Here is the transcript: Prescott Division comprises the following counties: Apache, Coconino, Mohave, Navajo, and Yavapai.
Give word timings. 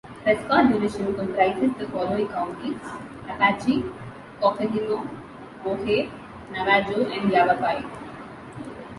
Prescott 0.23 0.71
Division 0.73 1.13
comprises 1.13 1.69
the 1.77 1.87
following 1.89 2.27
counties: 2.29 2.79
Apache, 3.29 3.85
Coconino, 4.41 5.07
Mohave, 5.63 6.09
Navajo, 6.51 7.03
and 7.05 7.31
Yavapai. 7.31 7.85